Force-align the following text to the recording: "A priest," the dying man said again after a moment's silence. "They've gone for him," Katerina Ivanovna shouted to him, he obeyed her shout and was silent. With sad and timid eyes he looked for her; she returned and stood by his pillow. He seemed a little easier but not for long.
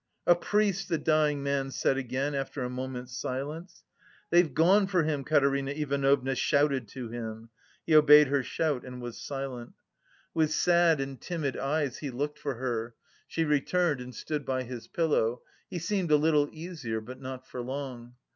"A 0.25 0.33
priest," 0.33 0.89
the 0.89 0.97
dying 0.97 1.43
man 1.43 1.69
said 1.69 1.95
again 1.95 2.33
after 2.33 2.63
a 2.63 2.71
moment's 2.71 3.15
silence. 3.15 3.83
"They've 4.31 4.51
gone 4.51 4.87
for 4.87 5.03
him," 5.03 5.23
Katerina 5.23 5.73
Ivanovna 5.73 6.33
shouted 6.33 6.87
to 6.87 7.09
him, 7.09 7.51
he 7.85 7.93
obeyed 7.95 8.25
her 8.29 8.41
shout 8.41 8.83
and 8.83 8.99
was 8.99 9.21
silent. 9.21 9.73
With 10.33 10.49
sad 10.51 10.99
and 10.99 11.21
timid 11.21 11.55
eyes 11.55 11.99
he 11.99 12.09
looked 12.09 12.39
for 12.39 12.55
her; 12.55 12.95
she 13.27 13.43
returned 13.45 14.01
and 14.01 14.15
stood 14.15 14.43
by 14.43 14.63
his 14.63 14.87
pillow. 14.87 15.43
He 15.69 15.77
seemed 15.77 16.09
a 16.09 16.17
little 16.17 16.49
easier 16.51 16.99
but 16.99 17.21
not 17.21 17.45
for 17.47 17.61
long. 17.61 18.15